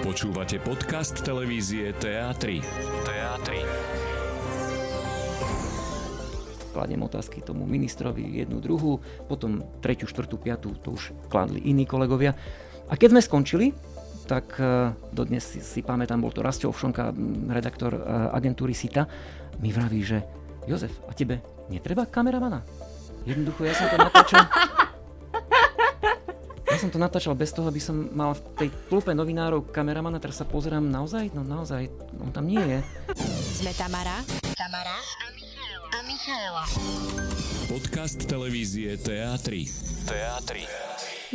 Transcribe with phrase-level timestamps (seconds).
[0.00, 2.64] Počúvate podcast televízie TA3.
[3.04, 3.48] TA3.
[6.72, 8.96] Kladiem otázky tomu ministrovi jednu, druhú,
[9.28, 12.32] potom tretiu, štvrtú, piatú, to už kladli iní kolegovia.
[12.88, 13.76] A keď sme skončili,
[14.24, 17.12] tak eh, dodnes si, si pamätám, bol to Rastio Ovšonka,
[17.52, 18.00] redaktor eh,
[18.32, 19.04] agentúry SITA,
[19.60, 20.24] mi vraví, že
[20.64, 22.64] Jozef, a tebe netreba kameramana?
[23.28, 24.48] Jednoducho, ja som to natáčal...
[26.80, 30.48] Som to natáčal bez toho, aby som mal v tej klupe novinárov kameramana, teraz sa
[30.48, 32.80] pozerám naozaj, no naozaj, on tam nie je.
[33.60, 34.24] Sme Tamara,
[34.56, 34.96] Tamara
[35.92, 36.64] a Michaela.
[37.68, 39.68] Podcast televízie TA3.
[40.08, 40.50] TA3.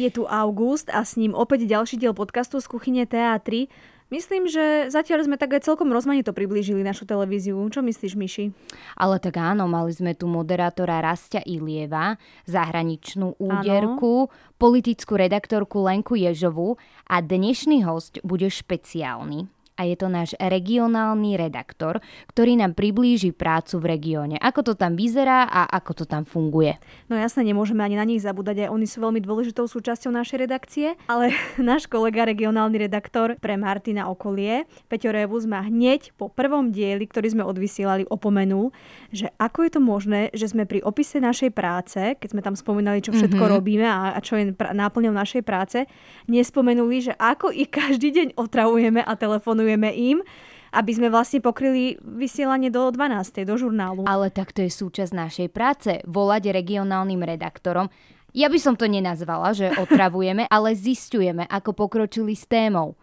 [0.01, 3.69] Je tu August a s ním opäť ďalší diel podcastu z kuchyne TA3.
[4.13, 7.57] Myslím, že zatiaľ sme tak aj celkom rozmanito priblížili našu televíziu.
[7.73, 8.45] Čo myslíš, Myši?
[8.93, 14.29] Ale tak áno, mali sme tu moderátora Rastia Ilieva, zahraničnú úderku,
[14.61, 16.77] politickú redaktorku Lenku Ježovu
[17.09, 21.99] a dnešný host bude špeciálny a je to náš regionálny redaktor,
[22.31, 24.35] ktorý nám priblíži prácu v regióne.
[24.39, 26.79] Ako to tam vyzerá a ako to tam funguje.
[27.11, 30.95] No jasne, nemôžeme ani na nich zabúdať, aj oni sú veľmi dôležitou súčasťou našej redakcie,
[31.11, 37.03] ale náš kolega regionálny redaktor pre Martina okolie, Peťo Revus ma hneď po prvom dieli,
[37.03, 38.71] ktorý sme odvysielali, opomenul,
[39.11, 43.03] že ako je to možné, že sme pri opise našej práce, keď sme tam spomínali,
[43.03, 43.55] čo všetko mm-hmm.
[43.59, 45.83] robíme a, a čo je náplňou našej práce,
[46.31, 50.17] nespomenuli, že ako ich každý deň otravujeme a telefonujeme venujeme im,
[50.77, 53.49] aby sme vlastne pokryli vysielanie do 12.
[53.49, 54.05] do žurnálu.
[54.05, 57.89] Ale tak to je súčasť našej práce, volať regionálnym redaktorom.
[58.35, 62.93] Ja by som to nenazvala, že otravujeme, ale zistujeme, ako pokročili s témou.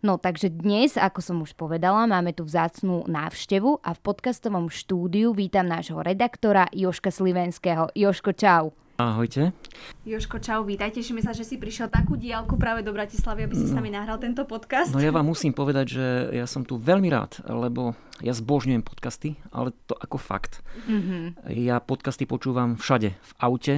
[0.00, 5.36] No takže dnes, ako som už povedala, máme tu vzácnú návštevu a v podcastovom štúdiu
[5.36, 7.92] vítam nášho redaktora Joška Slivenského.
[7.92, 8.72] Joško, čau.
[9.00, 9.56] Ahojte.
[10.04, 10.92] Joško, čau, vítaj.
[10.92, 14.20] Tešíme sa, že si prišiel takú diálku práve do Bratislavy, aby si s nami nahral
[14.20, 14.92] tento podcast.
[14.92, 16.06] No ja vám musím povedať, že
[16.36, 20.60] ja som tu veľmi rád, lebo ja zbožňujem podcasty, ale to ako fakt.
[20.84, 21.48] Mm-hmm.
[21.64, 23.16] Ja podcasty počúvam všade.
[23.16, 23.74] V aute,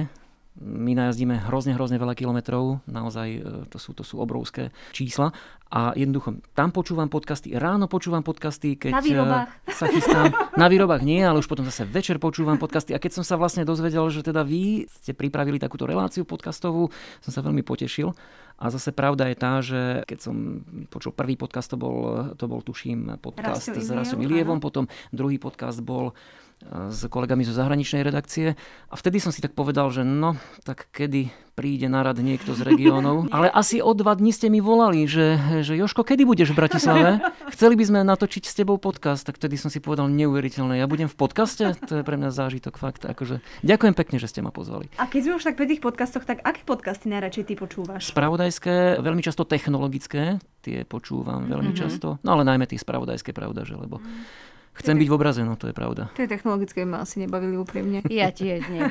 [0.61, 3.39] my najazdíme hrozne, hrozne veľa kilometrov, naozaj e,
[3.73, 5.33] to sú, to sú obrovské čísla.
[5.73, 9.49] A jednoducho tam počúvam podcasty, ráno počúvam podcasty, keď na výrobách.
[9.49, 10.29] E, sa chystám,
[10.61, 12.93] na výrobách nie, ale už potom zase večer počúvam podcasty.
[12.93, 16.93] A keď som sa vlastne dozvedel, že teda vy ste pripravili takúto reláciu podcastovú,
[17.25, 18.13] som sa veľmi potešil.
[18.61, 20.61] A zase pravda je tá, že keď som
[20.93, 25.81] počul prvý podcast, to bol, to bol tuším podcast s Rasom Ilievom, potom druhý podcast
[25.81, 26.13] bol
[26.89, 28.55] s kolegami zo zahraničnej redakcie
[28.89, 32.65] a vtedy som si tak povedal, že no, tak kedy príde na rad niekto z
[32.65, 33.27] regiónov.
[33.35, 37.21] Ale asi o dva dní ste mi volali, že, že Joško, kedy budeš v Bratislave?
[37.53, 40.81] Chceli by sme natočiť s tebou podcast, tak vtedy som si povedal neuveriteľné.
[40.81, 41.77] Ja budem v podcaste?
[41.85, 43.05] To je pre mňa zážitok fakt.
[43.05, 44.89] Akože, ďakujem pekne, že ste ma pozvali.
[44.97, 48.09] A keď sme už tak pri tých podcastoch, tak aké podcasty najradšej ty počúvaš?
[48.09, 51.81] Spravodajské, veľmi často technologické, tie počúvam veľmi mm-hmm.
[51.85, 52.17] často.
[52.25, 54.01] No ale najmä tie spravodajské, pravda, že lebo
[54.73, 56.09] Chcem byť v obraze, no to je pravda.
[56.17, 58.01] Tie technologické ma asi nebavili úprimne.
[58.13, 58.89] Ja tiež nie.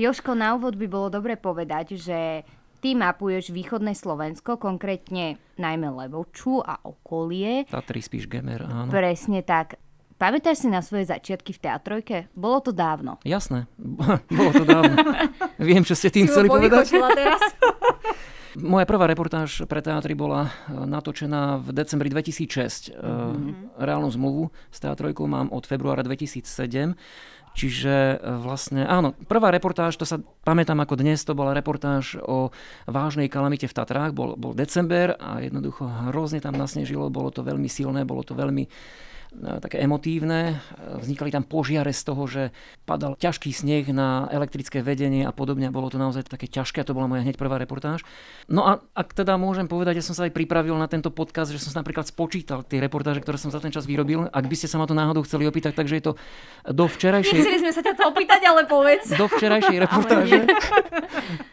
[0.00, 2.44] Joško, na úvod by bolo dobre povedať, že
[2.80, 7.68] ty mapuješ východné Slovensko, konkrétne najmä Levoču a okolie.
[7.68, 8.88] Tatry spíš Gemer, áno.
[8.88, 9.76] Presne tak.
[10.20, 12.16] Pamätáš si na svoje začiatky v teatrojke?
[12.36, 13.16] Bolo to dávno.
[13.24, 13.64] Jasné,
[14.36, 14.96] bolo to dávno.
[15.68, 16.92] Viem, čo ste tým si chceli povedať.
[17.16, 17.40] teraz.
[18.58, 22.90] Moja prvá reportáž pre teatry bola e, natočená v decembri 2006.
[22.90, 23.78] Mm-hmm.
[23.78, 26.98] Reálnu zmluvu s teatrojkou mám od februára 2007.
[27.54, 32.50] Čiže e, vlastne, áno, prvá reportáž, to sa pamätám ako dnes, to bola reportáž o
[32.90, 37.70] vážnej kalamite v Tatrách, bol, bol december a jednoducho hrozne tam nasnežilo, bolo to veľmi
[37.70, 39.09] silné, bolo to veľmi E,
[39.62, 40.58] také emotívne.
[40.76, 42.42] E, vznikali tam požiare z toho, že
[42.84, 45.70] padal ťažký sneh na elektrické vedenie a podobne.
[45.70, 48.02] Bolo to naozaj také ťažké to bola moja hneď prvá reportáž.
[48.50, 51.62] No a ak teda môžem povedať, že som sa aj pripravil na tento podcast, že
[51.62, 54.26] som sa napríklad spočítal tie reportáže, ktoré som za ten čas vyrobil.
[54.30, 56.12] Ak by ste sa ma to náhodou chceli opýtať, takže je to
[56.74, 57.38] do včerajšej...
[57.38, 59.14] Nechceli sme sa ťa to opýtať, ale povedz.
[59.14, 60.38] Do včerajšej reportáže,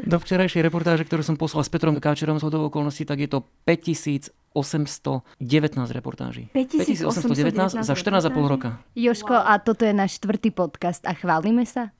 [0.02, 3.46] do včerajšej reportáže, ktorú som poslal s Petrom Káčerom z hodou okolností, tak je to
[3.70, 6.50] 5000 819 reportáží.
[6.58, 8.82] 5819 za 14,5 roka.
[8.98, 11.94] Joško, a toto je náš štvrtý podcast a chválime sa?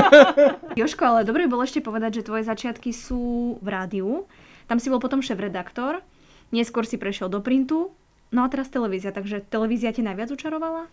[0.78, 4.28] Joško, ale dobre bolo ešte povedať, že tvoje začiatky sú v rádiu.
[4.68, 6.04] Tam si bol potom šéf-redaktor,
[6.52, 7.96] neskôr si prešiel do printu,
[8.28, 9.16] no a teraz televízia.
[9.16, 10.92] Takže televízia ti najviac učarovala?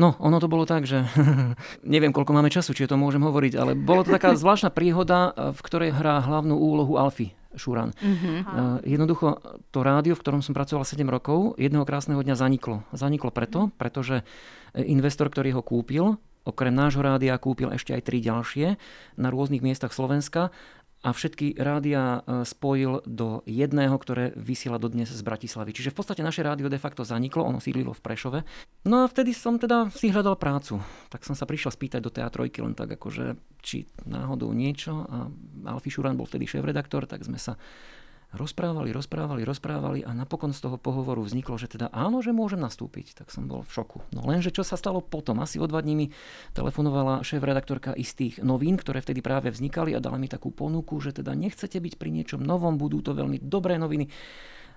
[0.00, 1.04] No, ono to bolo tak, že
[1.84, 5.60] neviem, koľko máme času, či to môžem hovoriť, ale bolo to taká zvláštna príhoda, v
[5.60, 7.92] ktorej hrá hlavnú úlohu Alfy Šuran.
[7.92, 8.84] Mm-hmm.
[8.88, 9.38] Jednoducho
[9.68, 12.82] to rádio, v ktorom som pracoval 7 rokov, jedného krásneho dňa zaniklo.
[12.96, 14.24] Zaniklo preto, pretože
[14.72, 18.74] investor, ktorý ho kúpil, okrem nášho rádia kúpil ešte aj tri ďalšie
[19.14, 20.50] na rôznych miestach Slovenska
[21.02, 25.74] a všetky rádia e, spojil do jedného, ktoré vysiela dodnes z Bratislavy.
[25.74, 28.40] Čiže v podstate naše rádio de facto zaniklo, ono sídlilo v Prešove.
[28.86, 30.78] No a vtedy som teda si hľadal prácu.
[31.10, 35.02] Tak som sa prišiel spýtať do teatrojky len tak akože, či náhodou niečo.
[35.10, 35.26] A
[35.74, 37.58] Alfi Šuran bol vtedy šéf-redaktor, tak sme sa
[38.32, 43.12] rozprávali, rozprávali, rozprávali a napokon z toho pohovoru vzniklo, že teda áno, že môžem nastúpiť.
[43.12, 44.00] Tak som bol v šoku.
[44.16, 45.40] No lenže čo sa stalo potom?
[45.44, 46.06] Asi o dva dní mi
[46.56, 51.36] telefonovala šéf-redaktorka istých novín, ktoré vtedy práve vznikali a dala mi takú ponuku, že teda
[51.36, 54.08] nechcete byť pri niečom novom, budú to veľmi dobré noviny,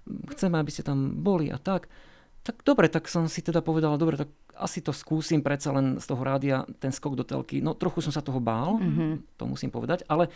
[0.05, 1.87] chceme, aby ste tam boli a tak.
[2.45, 6.05] Tak dobre, tak som si teda povedala, dobre, tak asi to skúsim predsa len z
[6.05, 7.57] toho rádia, ten skok do telky.
[7.57, 9.33] No trochu som sa toho bál, mm-hmm.
[9.41, 10.29] to musím povedať, ale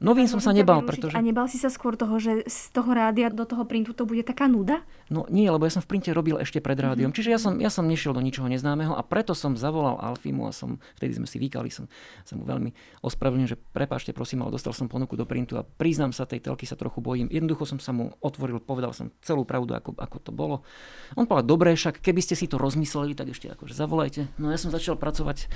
[0.00, 1.12] Novín som sa nebal, pretože...
[1.12, 4.24] A nebal si sa skôr toho, že z toho rádia do toho printu to bude
[4.24, 4.80] taká nuda?
[5.12, 7.12] No nie, lebo ja som v printe robil ešte pred rádiom.
[7.12, 7.20] Mm-hmm.
[7.20, 10.56] Čiže ja som, ja som nešiel do ničoho neznámeho a preto som zavolal Alfimu a
[10.56, 11.84] som, vtedy sme si vykali, som,
[12.24, 12.72] som mu veľmi
[13.04, 16.64] ospravedlnil, že prepáčte, prosím, ale dostal som ponuku do printu a priznám sa, tej telky
[16.64, 17.28] sa trochu bojím.
[17.28, 20.64] Jednoducho som sa mu otvoril, povedal som celú pravdu, ako, ako to bolo.
[21.12, 24.32] On povedal, dobre, však keby ste si to rozmysleli, tak ešte akože zavolajte.
[24.40, 25.50] No ja som začal pracovať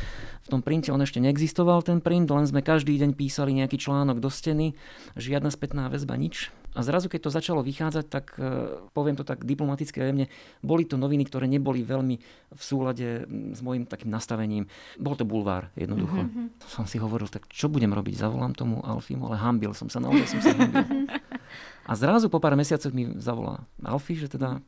[0.44, 4.20] v tom printe, on ešte neexistoval ten print, len sme každý deň písali nejaký článok
[4.20, 4.74] do steny,
[5.14, 6.50] žiadna spätná väzba, nič.
[6.74, 10.26] A zrazu, keď to začalo vychádzať, tak e, poviem to tak diplomaticky jemne,
[10.58, 12.16] boli to noviny, ktoré neboli veľmi
[12.50, 14.66] v súlade s môjim takým nastavením.
[14.98, 16.26] Bol to bulvár, jednoducho.
[16.26, 16.66] Mm-hmm.
[16.66, 18.18] Som si hovoril, tak čo budem robiť?
[18.18, 20.82] Zavolám tomu Alfimu, ale hambil som sa, naozaj som sa hambil.
[21.88, 24.58] A zrazu po pár mesiacoch mi zavolá Alfi, že teda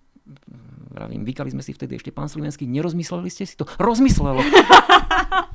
[0.90, 3.66] vravím, vykali sme si vtedy ešte pán Slivenský, nerozmysleli ste si to?
[3.78, 4.42] Rozmyslelo.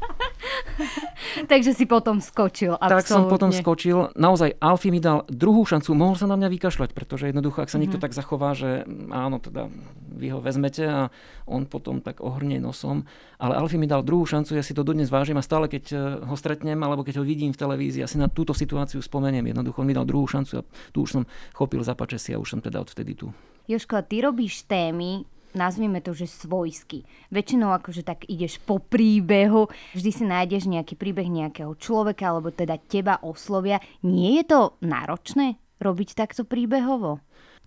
[1.52, 2.76] Takže si potom skočil.
[2.76, 3.02] Absolútne.
[3.02, 4.12] Tak som potom skočil.
[4.16, 5.94] Naozaj Alfie mi dal druhú šancu.
[5.94, 8.06] Mohol sa na mňa vykašľať, pretože jednoducho, ak sa niekto mm-hmm.
[8.06, 9.70] tak zachová, že áno, teda
[10.12, 11.02] vy ho vezmete a
[11.48, 13.08] on potom tak ohrnie nosom.
[13.42, 16.00] Ale Alfie mi dal druhú šancu, ja si to dodnes vážim a stále keď eh,
[16.22, 19.50] ho stretnem alebo keď ho vidím v televízii, asi na túto situáciu spomeniem.
[19.50, 21.24] Jednoducho on mi dal druhú šancu a tu už som
[21.56, 23.34] chopil za si a už som teda odvtedy tu.
[23.70, 25.24] Joško, ty robíš témy,
[25.58, 27.04] nazvime to, že svojsky.
[27.34, 32.80] Väčšinou akože tak ideš po príbehu, vždy si nájdeš nejaký príbeh nejakého človeka, alebo teda
[32.80, 33.84] teba oslovia.
[34.04, 37.20] Nie je to náročné robiť takto príbehovo?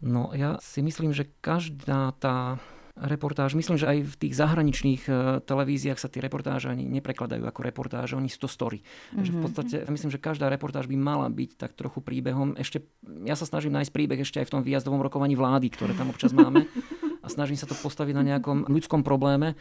[0.04, 2.60] No ja si myslím, že každá tá
[2.94, 3.58] reportáž.
[3.58, 8.14] Myslím, že aj v tých zahraničných e, televíziách sa tie reportáže ani neprekladajú ako reportáže,
[8.14, 8.80] oni sú to story.
[8.80, 9.24] Mm-hmm.
[9.26, 9.42] Že v mhm.
[9.42, 12.54] podstate myslím, že každá reportáž by mala byť tak trochu príbehom.
[12.54, 12.86] Ešte,
[13.26, 16.30] ja sa snažím nájsť príbeh ešte aj v tom výjazdovom rokovaní vlády, ktoré tam občas
[16.30, 16.70] máme.
[17.24, 19.56] A snažím sa to postaviť na nejakom ľudskom probléme.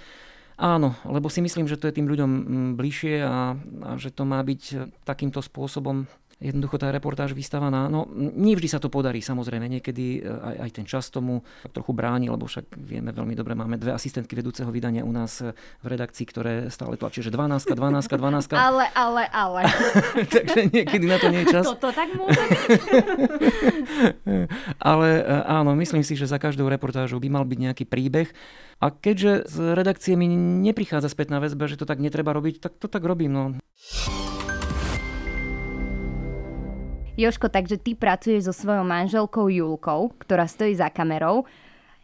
[0.53, 2.31] Áno, lebo si myslím, že to je tým ľuďom
[2.77, 6.05] bližšie a, a že to má byť takýmto spôsobom
[6.43, 7.87] jednoducho tá reportáž vystávaná.
[7.87, 9.71] No, nie vždy sa to podarí, samozrejme.
[9.71, 11.39] Niekedy e, aj, aj ten čas tomu
[11.71, 15.55] trochu bráni, lebo však vieme veľmi dobre, máme dve asistentky vedúceho vydania u nás e,
[15.55, 18.59] v redakcii, ktoré stále tlačia, že 12, 12, 12.
[18.59, 19.61] Ale, ale, ale.
[20.35, 21.63] Takže niekedy na to nie je čas.
[21.63, 22.61] Toto tak môže byť.
[24.91, 28.27] ale e, áno, myslím si, že za každou reportážou by mal byť nejaký príbeh.
[28.83, 32.91] A keďže z redakcie mi neprichádza spätná väzba, že to tak netreba robiť, tak to
[32.91, 33.31] tak robím.
[33.31, 33.43] No.
[37.13, 41.45] Joško, takže ty pracuješ so svojou manželkou Julkou, ktorá stojí za kamerou.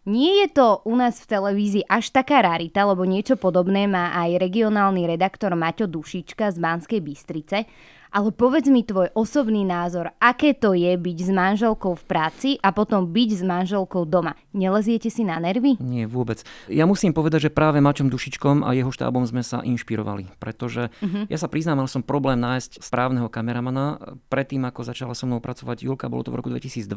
[0.06, 4.38] Nie je to u nás v televízii až taká rarita, lebo niečo podobné má aj
[4.38, 7.66] regionálny redaktor Maťo Dušička z Banskej Bystrice.
[8.10, 12.74] Ale povedz mi tvoj osobný názor, aké to je byť s manželkou v práci a
[12.74, 14.34] potom byť s manželkou doma.
[14.50, 15.78] Neleziete si na nervy?
[15.78, 16.42] Nie, vôbec.
[16.66, 21.30] Ja musím povedať, že práve Mačom Dušičkom a jeho štábom sme sa inšpirovali, pretože uh-huh.
[21.30, 24.02] ja sa priznám, mal som problém nájsť správneho kameramana.
[24.34, 26.90] Predtým, ako začala so mnou pracovať Julka, bolo to v roku 2012,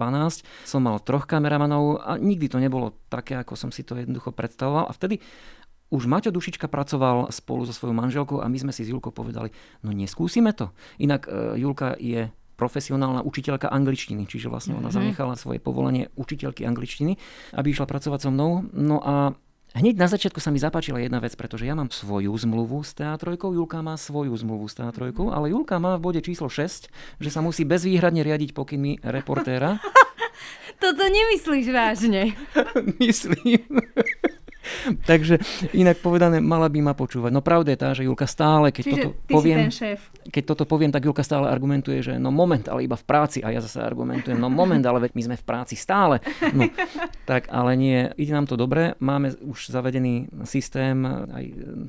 [0.64, 4.88] som mal troch kameramanov a nikdy to nebolo také, ako som si to jednoducho predstavoval.
[4.88, 5.20] A vtedy
[5.92, 9.52] už Maťo Dušička pracoval spolu so svojou manželkou a my sme si s Julkou povedali,
[9.84, 10.72] no neskúsime to.
[10.96, 14.96] Inak e, Julka je profesionálna učiteľka angličtiny, čiže vlastne ona mm-hmm.
[14.96, 17.20] zanechala svoje povolenie učiteľky angličtiny,
[17.52, 18.64] aby išla pracovať so mnou.
[18.72, 19.36] No a
[19.72, 23.56] Hneď na začiatku sa mi zapáčila jedna vec, pretože ja mám svoju zmluvu s teatrojkou,
[23.56, 27.40] Julka má svoju zmluvu s teatrojkou, ale Julka má v bode číslo 6, že sa
[27.40, 29.80] musí bezvýhradne riadiť pokynmi reportéra.
[30.82, 32.36] Toto nemyslíš vážne?
[33.00, 33.64] Myslím.
[35.10, 35.38] Takže
[35.74, 37.30] inak povedané, mala by ma počúvať.
[37.34, 39.60] No pravda je tá, že Julka stále, keď Čiže toto poviem,
[40.28, 43.42] keď toto poviem, tak Julka stále argumentuje, že no moment, ale iba v práci.
[43.42, 46.22] A ja zase argumentujem, no moment, ale veď my sme v práci stále.
[46.54, 46.68] No,
[47.30, 48.94] tak ale nie, ide nám to dobre.
[49.02, 51.44] Máme už zavedený systém, aj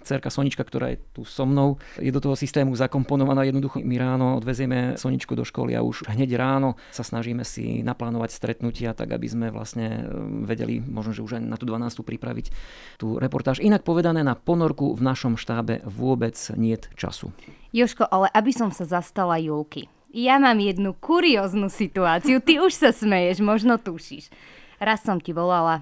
[0.08, 3.46] cerka Sonička, ktorá je tu so mnou, je do toho systému zakomponovaná.
[3.46, 8.34] Jednoducho my ráno odvezieme Soničku do školy a už hneď ráno sa snažíme si naplánovať
[8.34, 10.08] stretnutia, tak aby sme vlastne
[10.44, 12.02] vedeli, možno, že už aj na tú 12.
[12.02, 12.63] pripraviť
[12.98, 13.60] tú reportáž.
[13.60, 17.34] Inak povedané, na ponorku v našom štábe vôbec niet času.
[17.74, 19.90] Joško, ale aby som sa zastala Julky.
[20.14, 22.38] Ja mám jednu kurióznu situáciu.
[22.38, 24.30] Ty už sa smeješ, možno tušíš.
[24.78, 25.82] Raz som ti volala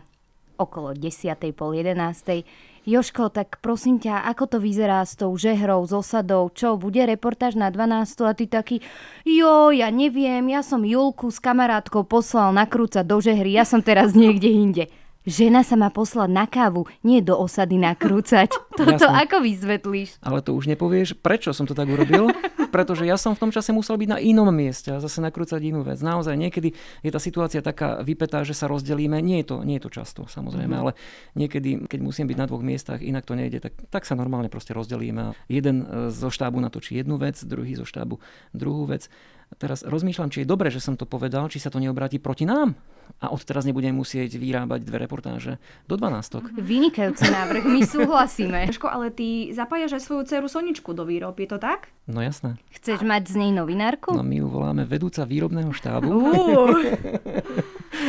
[0.56, 1.36] okolo 10.
[1.52, 2.46] pol 11.
[2.82, 6.50] Joško, tak prosím ťa, ako to vyzerá s tou žehrou, s osadou?
[6.50, 8.82] Čo, bude reportáž na 12 a ty taký,
[9.22, 14.18] jo, ja neviem, ja som Julku s kamarátkou poslal nakrúcať do žehry, ja som teraz
[14.18, 14.84] niekde inde.
[15.22, 18.50] Žena sa má poslať na kávu, nie do osady nakrúcať.
[18.80, 19.22] Toto Jasne.
[19.22, 20.18] ako vysvetlíš?
[20.26, 22.34] Ale to už nepovieš, prečo som to tak urobil?
[22.74, 25.86] Pretože ja som v tom čase musel byť na inom mieste a zase nakrúcať inú
[25.86, 26.02] vec.
[26.02, 26.74] Naozaj niekedy
[27.06, 29.20] je tá situácia taká vypetá, že sa rozdelíme.
[29.22, 30.84] Nie je to, nie je to často, samozrejme, mm-hmm.
[30.88, 30.98] ale
[31.38, 34.72] niekedy, keď musím byť na dvoch miestach, inak to nejde, tak, tak sa normálne proste
[34.72, 35.36] rozdelíme.
[35.52, 38.24] Jeden e, zo štábu natočí jednu vec, druhý zo štábu
[38.56, 39.12] druhú vec.
[39.52, 42.48] A teraz rozmýšľam, či je dobre, že som to povedal, či sa to neobráti proti
[42.48, 42.80] nám.
[43.20, 46.56] A odteraz nebudem musieť vyrábať dve reportáže do 12.
[46.56, 48.60] Vynikajúci návrh, my súhlasíme.
[48.76, 51.92] Ško, ale ty zapájaš aj svoju dceru Soničku do výrob, je to tak?
[52.08, 52.56] No jasné.
[52.72, 54.16] Chceš mať z nej novinárku?
[54.16, 56.08] No my ju voláme vedúca výrobného štábu.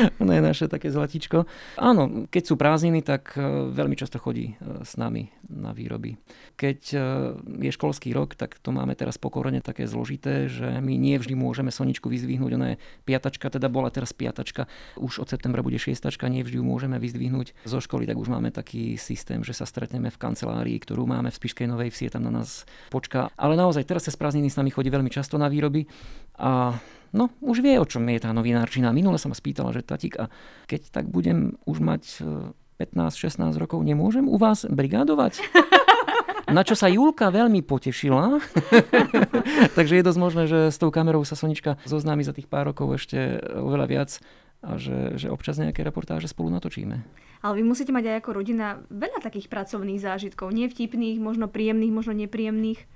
[0.22, 1.44] Ona je naše také zlatičko.
[1.78, 6.18] Áno, keď sú prázdniny, tak e, veľmi často chodí e, s nami na výroby.
[6.58, 6.96] Keď e,
[7.68, 11.70] je školský rok, tak to máme teraz pokorene také zložité, že my nie vždy môžeme
[11.70, 12.52] Soničku vyzdvihnúť.
[12.56, 14.66] Ona je piatačka, teda bola teraz piatačka.
[14.98, 18.52] Už od septembra bude šiestačka, nie vždy ju môžeme vyzdvihnúť zo školy, tak už máme
[18.52, 22.32] taký systém, že sa stretneme v kancelárii, ktorú máme v Spišskej Novej Vsi, tam na
[22.42, 23.32] nás počká.
[23.38, 25.86] Ale naozaj teraz sa z prázdniny s nami chodí veľmi často na výroby
[26.38, 26.76] a
[27.12, 28.92] no, už vie, o čom je tá novinárčina.
[28.92, 30.28] Minule som ma spýtala, že tatík, a
[30.66, 32.02] keď tak budem už mať
[32.80, 35.40] 15-16 e, rokov, nemôžem u vás brigádovať?
[36.56, 38.42] Na čo sa Julka veľmi potešila.
[39.78, 43.00] Takže je dosť možné, že s tou kamerou sa Sonička zoznámi za tých pár rokov
[43.00, 44.10] ešte oveľa viac
[44.62, 47.02] a že, že občas nejaké reportáže spolu natočíme.
[47.42, 50.54] Ale vy musíte mať aj ako rodina veľa takých pracovných zážitkov.
[50.54, 52.86] Nie vtipných, možno príjemných, možno nepríjemných.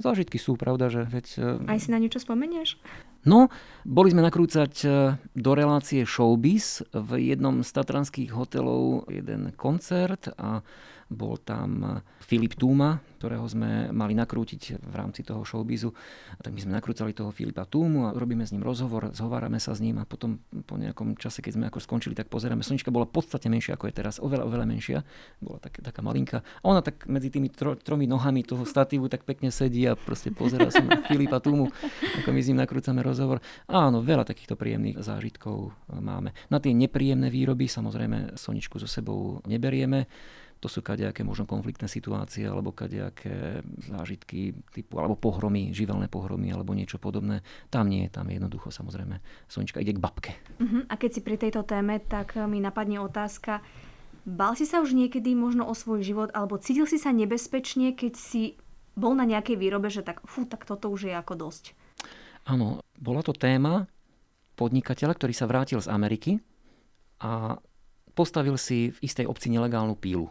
[0.00, 1.26] Zážitky sú, pravda, že veď...
[1.36, 2.80] E, aj si na niečo spomenieš?
[3.28, 3.52] No,
[3.84, 4.88] boli sme nakrúcať e,
[5.36, 10.64] do relácie Showbiz v jednom z tatranských hotelov jeden koncert a
[11.10, 15.92] bol tam Filip Túma, ktorého sme mali nakrútiť v rámci toho showbizu.
[16.40, 19.84] Tak my sme nakrúcali toho Filipa Túmu a robíme s ním rozhovor, zhovárame sa s
[19.84, 22.64] ním a potom po nejakom čase, keď sme ako skončili, tak pozeráme.
[22.64, 24.98] Slnička bola podstatne menšia ako je teraz, oveľa, oveľa menšia.
[25.42, 26.40] Bola tak, taká malinká.
[26.40, 30.32] A ona tak medzi tými tro, tromi nohami toho statívu tak pekne sedí a proste
[30.32, 31.68] pozera sa na Filipa Túmu,
[32.24, 33.44] ako my s ním nakrúcame rozhovor.
[33.68, 36.32] Áno, veľa takýchto príjemných zážitkov máme.
[36.48, 40.08] Na tie nepríjemné výroby samozrejme Soničku so sebou neberieme
[40.60, 46.76] to sú kadejaké možno konfliktné situácie alebo kadejaké zážitky typu, alebo pohromy, živelné pohromy alebo
[46.76, 47.40] niečo podobné.
[47.72, 50.36] Tam nie, tam je jednoducho samozrejme Sonička ide k babke.
[50.60, 50.84] Uh-huh.
[50.92, 53.64] A keď si pri tejto téme, tak mi napadne otázka,
[54.28, 58.12] bal si sa už niekedy možno o svoj život alebo cítil si sa nebezpečne, keď
[58.20, 58.60] si
[58.92, 61.72] bol na nejakej výrobe, že tak fú, tak toto už je ako dosť.
[62.44, 63.88] Áno, bola to téma
[64.60, 66.36] podnikateľa, ktorý sa vrátil z Ameriky
[67.24, 67.56] a
[68.12, 70.28] postavil si v istej obci nelegálnu pílu.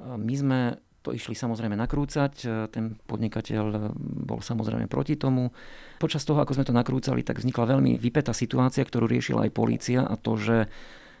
[0.00, 0.58] My sme
[1.04, 2.32] to išli samozrejme nakrúcať,
[2.72, 3.92] ten podnikateľ
[4.24, 5.52] bol samozrejme proti tomu.
[6.00, 10.00] Počas toho, ako sme to nakrúcali, tak vznikla veľmi vypetá situácia, ktorú riešila aj polícia
[10.00, 10.56] a to, že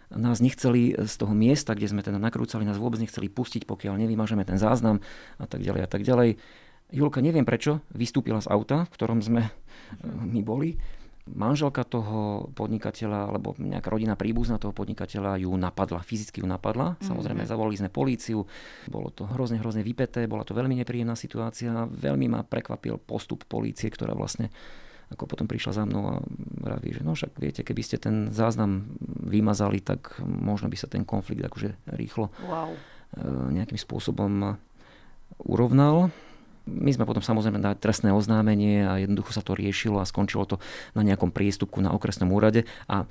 [0.08, 4.48] nás nechceli z toho miesta, kde sme teda nakrúcali, nás vôbec nechceli pustiť, pokiaľ nevymažeme
[4.48, 5.04] ten záznam
[5.36, 6.40] a tak ďalej a tak ďalej.
[6.88, 9.52] Julka, neviem prečo, vystúpila z auta, v ktorom sme
[10.04, 10.80] my boli
[11.24, 16.94] Manželka toho podnikateľa alebo nejaká rodina príbuzná toho podnikateľa ju napadla, fyzicky ju napadla.
[16.94, 17.08] Mm-hmm.
[17.08, 18.44] Samozrejme, zavolali sme políciu,
[18.92, 21.88] bolo to hrozne, hrozne vypeté, bola to veľmi nepríjemná situácia.
[21.88, 24.52] Veľmi ma prekvapil postup polície, ktorá vlastne
[25.12, 26.16] ako potom prišla za mnou a
[26.60, 31.04] vraví, že no však viete, keby ste ten záznam vymazali, tak možno by sa ten
[31.08, 32.72] konflikt akože rýchlo wow.
[33.52, 34.60] nejakým spôsobom
[35.44, 36.08] urovnal.
[36.64, 40.56] My sme potom samozrejme dali trestné oznámenie a jednoducho sa to riešilo a skončilo to
[40.96, 43.04] na nejakom priestupku na okresnom úrade a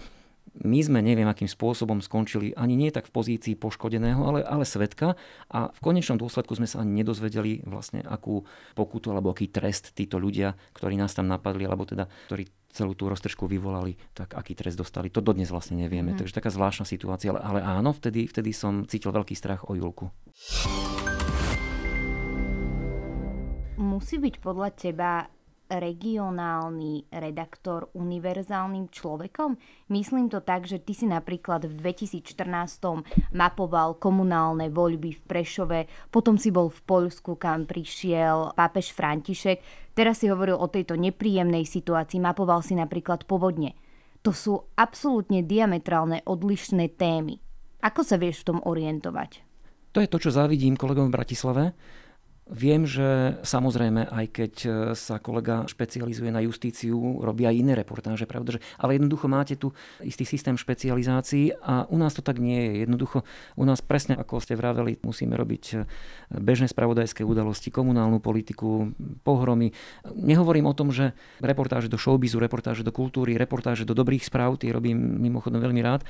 [0.62, 5.18] my sme neviem akým spôsobom skončili ani nie tak v pozícii poškodeného, ale, ale svetka
[5.50, 8.46] a v konečnom dôsledku sme sa ani nedozvedeli vlastne akú
[8.78, 13.10] pokutu alebo aký trest títo ľudia, ktorí nás tam napadli, alebo teda ktorí celú tú
[13.10, 15.10] roztržku vyvolali, tak aký trest dostali.
[15.14, 16.14] To dodnes vlastne nevieme.
[16.14, 16.18] Mm.
[16.22, 17.30] Takže taká zvláštna situácia.
[17.30, 20.10] Ale, ale áno, vtedy, vtedy som cítil veľký strach o Julku.
[23.74, 25.26] Musí byť podľa teba
[25.66, 29.58] regionálny redaktor univerzálnym človekom?
[29.90, 35.80] Myslím to tak, že ty si napríklad v 2014 mapoval komunálne voľby v Prešove,
[36.14, 41.66] potom si bol v Poľsku, kam prišiel pápež František, teraz si hovoril o tejto nepríjemnej
[41.66, 43.74] situácii, mapoval si napríklad povodne.
[44.22, 47.42] To sú absolútne diametrálne odlišné témy.
[47.82, 49.42] Ako sa vieš v tom orientovať?
[49.94, 51.64] To je to, čo závidím kolegom v Bratislave
[52.44, 54.70] Viem, že samozrejme, aj keď e,
[55.00, 59.72] sa kolega špecializuje na justíciu, robí aj iné reportáže, pravda, že, ale jednoducho máte tu
[60.04, 62.72] istý systém špecializácií a u nás to tak nie je.
[62.84, 63.24] Jednoducho
[63.56, 65.76] u nás presne, ako ste vraveli, musíme robiť e,
[66.36, 68.92] bežné spravodajské udalosti, komunálnu politiku,
[69.24, 69.72] pohromy.
[70.12, 74.76] Nehovorím o tom, že reportáže do showbizu, reportáže do kultúry, reportáže do dobrých správ, tie
[74.76, 76.04] robím mimochodom veľmi rád.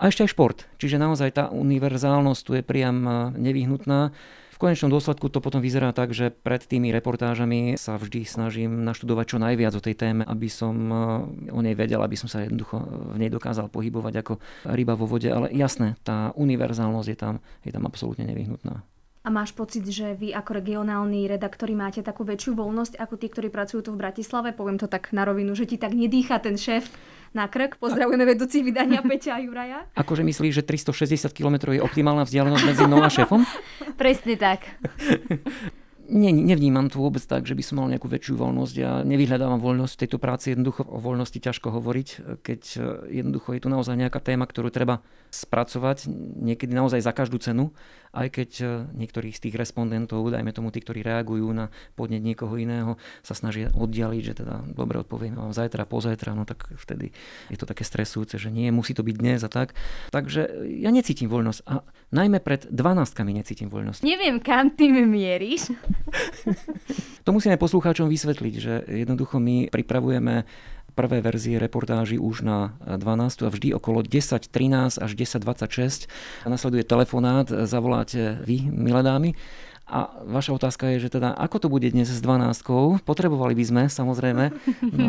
[0.00, 0.58] A ešte aj šport.
[0.80, 4.16] Čiže naozaj tá univerzálnosť tu je priam e, nevyhnutná.
[4.58, 9.24] V konečnom dôsledku to potom vyzerá tak, že pred tými reportážami sa vždy snažím naštudovať
[9.30, 12.82] čo najviac o tej téme, aby som eh, o nej vedel, aby som sa jednoducho
[13.14, 15.30] v nej dokázal pohybovať ako ryba vo vode.
[15.30, 18.82] Ale jasné, tá univerzálnosť je tam, je tam absolútne nevyhnutná.
[19.22, 23.54] A máš pocit, že vy ako regionálni redaktori máte takú väčšiu voľnosť ako tí, ktorí
[23.54, 24.50] pracujú tu v Bratislave?
[24.50, 26.90] Poviem to tak na rovinu, že ti tak nedýcha ten šéf
[27.32, 27.76] na krk.
[27.76, 29.78] Pozdravujeme vedúcich vydania Peťa a Juraja.
[29.96, 33.42] Akože myslíš, že 360 km je optimálna vzdialenosť medzi mnou a šéfom?
[34.00, 34.64] Presne tak.
[36.08, 38.74] Nie, nevnímam to vôbec tak, že by som mal nejakú väčšiu voľnosť.
[38.80, 40.56] Ja nevyhľadávam voľnosť v tejto práci.
[40.56, 42.60] Jednoducho o voľnosti ťažko hovoriť, keď
[43.12, 46.08] jednoducho je tu naozaj nejaká téma, ktorú treba spracovať,
[46.40, 47.76] niekedy naozaj za každú cenu
[48.18, 48.66] aj keď e,
[48.98, 53.70] niektorí z tých respondentov, dajme tomu tí, ktorí reagujú na podnet niekoho iného, sa snažia
[53.70, 57.14] oddialiť, že teda dobre odpovieme vám zajtra, pozajtra, no tak vtedy
[57.48, 59.78] je to také stresujúce, že nie, musí to byť dnes a tak.
[60.10, 62.74] Takže ja necítim voľnosť a najmä pred 12
[63.30, 64.02] necítim voľnosť.
[64.02, 65.70] Neviem, kam ty mieríš.
[67.26, 70.48] to musíme poslucháčom vysvetliť, že jednoducho my pripravujeme
[70.98, 76.10] prvé verzie reportáži už na 12 a vždy okolo 10.13 až 10.26
[76.50, 79.38] nasleduje telefonát, zavoláte vy, milé dámy,
[79.88, 83.82] a vaša otázka je, že teda ako to bude dnes s 12 Potrebovali by sme,
[83.88, 84.44] samozrejme.
[84.92, 85.08] No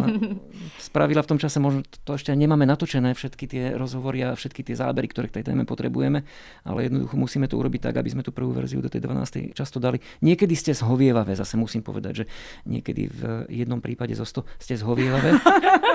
[0.79, 4.75] spravila v tom čase, možno to ešte nemáme natočené, všetky tie rozhovory a všetky tie
[4.79, 6.23] zábery, ktoré k tej téme potrebujeme,
[6.63, 9.83] ale jednoducho musíme to urobiť tak, aby sme tú prvú verziu do tej 12 často
[9.83, 9.99] dali.
[10.23, 12.25] Niekedy ste zhovievavé, zase musím povedať, že
[12.63, 13.21] niekedy v
[13.51, 15.35] jednom prípade zo 100 ste zhovievavé.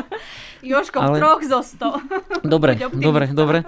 [0.71, 1.17] Joško, ale...
[1.17, 2.45] v troch zo 100.
[2.45, 3.59] Dobre, dobre, dobre.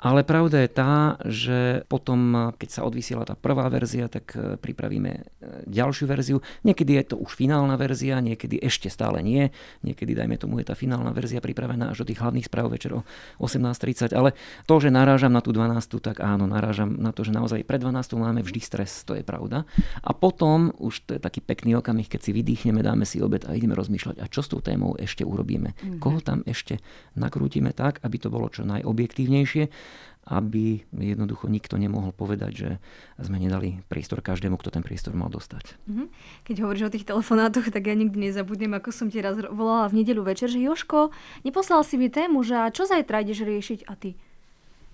[0.00, 5.12] Ale pravda je tá, že potom, keď sa odvysiela tá prvá verzia, tak e, pripravíme
[5.12, 5.22] e,
[5.68, 6.40] ďalšiu verziu.
[6.64, 9.52] Niekedy je to už finálna verzia, niekedy ešte stále nie.
[9.84, 13.04] Niekedy, dajme tomu, je tá finálna verzia pripravená až do tých hlavných správ večer o
[13.44, 14.16] 18.30.
[14.16, 14.32] Ale
[14.64, 18.16] to, že narážam na tú 12, tak áno, narážam na to, že naozaj pred 12
[18.16, 19.68] máme vždy stres, to je pravda.
[20.00, 23.52] A potom už to je taký pekný okamih, keď si vydýchneme, dáme si obed a
[23.52, 25.76] ideme rozmýšľať, a čo s tou témou ešte urobíme.
[25.76, 26.00] Mm-hmm.
[26.00, 26.80] Koho tam ešte
[27.20, 29.89] nakrútime tak, aby to bolo čo najobjektívnejšie
[30.30, 32.70] aby jednoducho nikto nemohol povedať, že
[33.18, 35.74] sme nedali priestor každému, kto ten priestor mal dostať.
[35.90, 36.04] Mhm.
[36.46, 40.06] Keď hovoríš o tých telefonátoch, tak ja nikdy nezabudnem, ako som ti raz volala v
[40.06, 41.10] nedelu večer, že Joško,
[41.42, 43.90] neposlal si mi tému, že čo zajtra ideš riešiť?
[43.90, 44.14] A ty,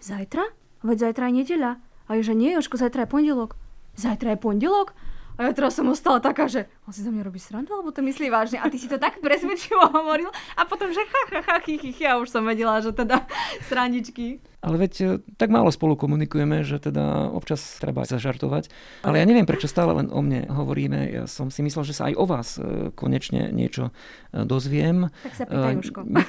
[0.01, 0.49] zajtra?
[0.81, 1.71] Veď zajtra je nedeľa.
[2.07, 3.61] A je, že nie, Joško, zajtra je pondelok.
[4.01, 4.97] Zajtra je pondelok?
[5.37, 7.99] A ja teraz som ostala taká, že on si za mňa robí srandu, alebo to
[7.99, 8.63] myslí vážne.
[8.63, 10.31] A ty si to tak presvedčivo hovoril.
[10.55, 13.27] A potom, že ha, ha, ha, chy, chy, chy, ja už som vedela, že teda
[13.67, 14.39] srandičky.
[14.67, 15.07] Ale veď e,
[15.39, 18.71] tak málo spolu komunikujeme, že teda občas treba aj zažartovať.
[19.07, 21.11] Ale ja neviem, prečo stále len o mne hovoríme.
[21.11, 23.95] Ja som si myslel, že sa aj o vás e, konečne niečo
[24.35, 25.11] e, dozviem.
[25.23, 25.75] Tak sa pýtaj.
[26.07, 26.29] Nik,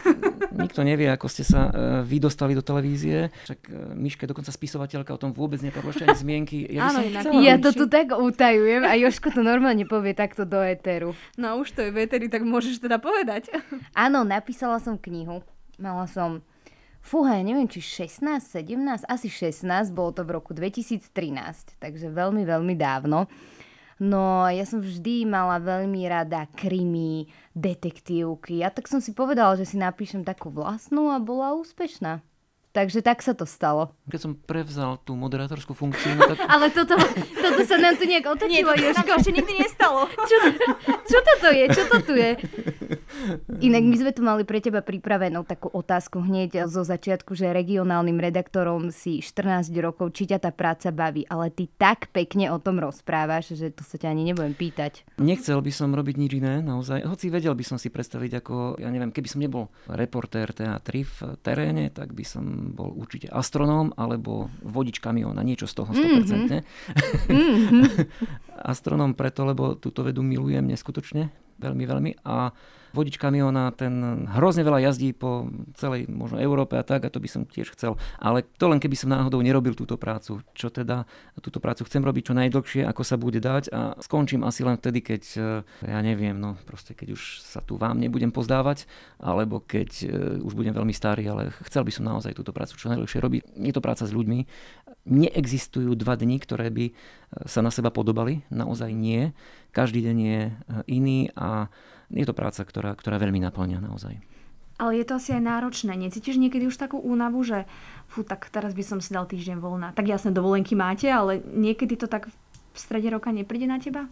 [0.54, 1.70] nikto nevie, ako ste sa
[2.06, 3.30] vy dostali do televízie.
[3.46, 5.74] Však Miške, dokonca spisovateľka, o tom vôbec ani
[6.18, 6.66] zmienky.
[6.70, 7.02] Ja, Áno,
[7.42, 11.12] ja to tu tak utajujem a Joško to normálne povie takto do éteru.
[11.36, 13.52] No už to je v éteri, tak môžeš teda povedať.
[13.92, 15.44] Áno, napísala som knihu.
[15.78, 16.42] Mala som
[17.04, 22.44] fúha, ja neviem, či 16, 17, asi 16, bolo to v roku 2013, takže veľmi,
[22.44, 23.28] veľmi dávno.
[23.98, 27.26] No ja som vždy mala veľmi rada krimi,
[27.58, 32.22] detektívky a tak som si povedala, že si napíšem takú vlastnú a bola úspešná.
[32.78, 33.90] Takže tak sa to stalo.
[34.06, 36.14] Keď som prevzal tú moderátorskú funkciu...
[36.14, 36.46] No tak...
[36.54, 36.94] Ale toto,
[37.34, 40.06] toto sa nám tu nejak otočilo, Nie, to sa ešte nikdy nestalo.
[40.06, 40.38] čo,
[41.10, 41.66] čo toto je?
[41.74, 42.38] Čo to tu je?
[43.60, 48.20] Inak my sme tu mali pre teba pripravenú takú otázku hneď zo začiatku, že regionálnym
[48.20, 52.80] redaktorom si 14 rokov, či ťa tá práca baví, ale ty tak pekne o tom
[52.80, 55.08] rozprávaš, že to sa ťa ani nebudem pýtať.
[55.18, 57.04] Nechcel by som robiť nič iné, naozaj.
[57.08, 61.40] Hoci vedel by som si predstaviť ako, ja neviem, keby som nebol reportér teatri v
[61.42, 66.28] teréne, tak by som bol určite astronóm alebo vodič kamióna, niečo z toho 100%.
[67.28, 67.84] Mm-hmm.
[68.74, 72.12] astronóm preto, lebo túto vedu milujem neskutočne, veľmi, veľmi.
[72.26, 72.54] A
[72.98, 75.46] vodič kamiona, ten hrozne veľa jazdí po
[75.78, 78.00] celej možno Európe a tak, a to by som tiež chcel.
[78.18, 80.42] Ale to len keby som náhodou nerobil túto prácu.
[80.58, 81.06] Čo teda
[81.38, 85.06] túto prácu chcem robiť čo najdlhšie, ako sa bude dať a skončím asi len vtedy,
[85.06, 85.46] keď eh,
[85.86, 88.90] ja neviem, no proste keď už sa tu vám nebudem pozdávať,
[89.22, 90.10] alebo keď eh,
[90.42, 93.42] už budem veľmi starý, ale chcel by som naozaj túto prácu čo najdlhšie robiť.
[93.62, 94.40] Je to práca s ľuďmi.
[95.08, 96.86] Neexistujú dva dni, ktoré by
[97.48, 98.44] sa na seba podobali.
[98.52, 99.32] Naozaj nie.
[99.72, 100.42] Každý deň je
[100.92, 101.72] iný a
[102.12, 104.20] je to práca, ktorá, ktorá veľmi naplňa naozaj.
[104.78, 105.98] Ale je to asi aj náročné.
[105.98, 107.66] Necítiš niekedy už takú únavu, že
[108.06, 109.90] fú, tak teraz by som si dal týždeň voľna.
[109.98, 114.06] Tak jasné, dovolenky máte, ale niekedy to tak v strede roka nepríde na teba?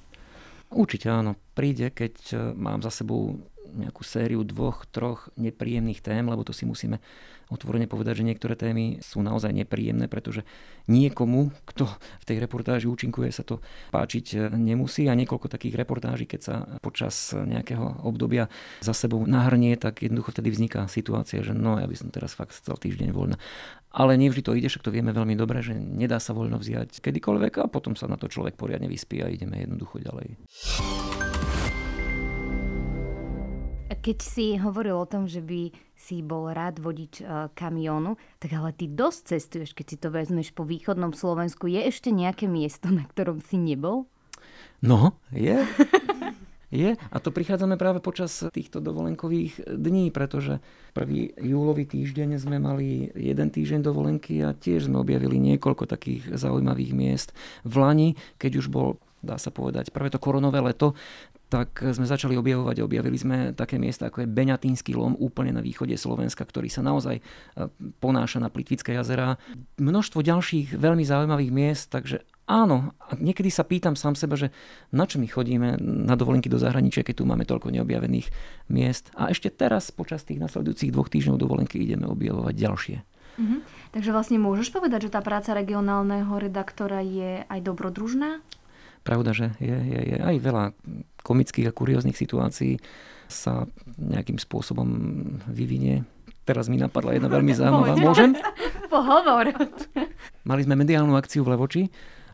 [0.74, 1.38] Určite áno.
[1.54, 3.38] Príde, keď e, mám za sebou
[3.76, 7.04] nejakú sériu dvoch, troch nepríjemných tém, lebo to si musíme
[7.50, 10.42] otvorene povedať, že niektoré témy sú naozaj nepríjemné, pretože
[10.90, 11.86] niekomu, kto
[12.22, 13.62] v tej reportáži účinkuje, sa to
[13.94, 18.50] páčiť nemusí a niekoľko takých reportáží, keď sa počas nejakého obdobia
[18.82, 22.58] za sebou nahrnie, tak jednoducho vtedy vzniká situácia, že no ja by som teraz fakt
[22.58, 23.38] chcel týždeň voľna.
[23.96, 27.64] Ale nevždy to ide, však to vieme veľmi dobre, že nedá sa voľno vziať kedykoľvek
[27.64, 30.36] a potom sa na to človek poriadne vyspí a ideme jednoducho ďalej.
[34.06, 38.70] Keď si hovoril o tom, že by si bol rád vodič uh, kamiónu, tak ale
[38.70, 41.65] ty dosť cestuješ, keď si to vezmeš po východnom Slovensku.
[41.65, 44.06] Je ešte nejaké miesto, na ktorom si nebol?
[44.86, 45.58] No, je.
[46.86, 46.94] je.
[46.94, 50.62] A to prichádzame práve počas týchto dovolenkových dní, pretože
[50.94, 56.94] prvý júlový týždeň sme mali jeden týždeň dovolenky a tiež sme objavili niekoľko takých zaujímavých
[56.94, 57.34] miest.
[57.65, 60.94] V Lani, keď už bol dá sa povedať, prvé to koronové leto,
[61.50, 65.94] tak sme začali objavovať, objavili sme také miesta ako je Beňatínsky lom úplne na východe
[65.98, 67.24] Slovenska, ktorý sa naozaj e,
[68.02, 69.38] ponáša na Plitvické jazera.
[69.78, 74.54] Množstvo ďalších veľmi zaujímavých miest, takže áno, a niekedy sa pýtam sám seba, že
[74.94, 78.30] na čo my chodíme na dovolenky do zahraničia, keď tu máme toľko neobjavených
[78.70, 79.10] miest.
[79.18, 82.98] A ešte teraz, počas tých nasledujúcich dvoch týždňov dovolenky, ideme objavovať ďalšie.
[83.36, 83.60] Mm-hmm.
[83.92, 88.40] Takže vlastne môžeš povedať, že tá práca regionálneho redaktora je aj dobrodružná?
[89.06, 90.65] Pravda, že je, je, je aj veľa
[91.22, 92.82] komických a kurióznych situácií
[93.30, 93.70] sa
[94.02, 94.89] nejakým spôsobom
[95.46, 96.10] vyvinie.
[96.46, 97.94] Teraz mi napadla jedna veľmi zaujímavá.
[98.02, 98.34] Môžem?
[98.94, 99.54] Pohovor.
[100.46, 101.84] Mali sme mediálnu akciu v Levoči.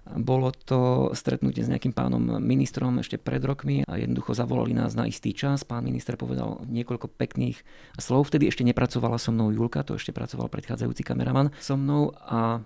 [0.02, 5.08] Bolo to stretnutie s nejakým pánom ministrom ešte pred rokmi a jednoducho zavolali nás na
[5.08, 5.68] istý čas.
[5.68, 7.62] Pán minister povedal niekoľko pekných
[8.02, 8.28] slov.
[8.28, 12.60] Vtedy ešte nepracovala so mnou Julka, to ešte pracoval predchádzajúci kameraman so mnou a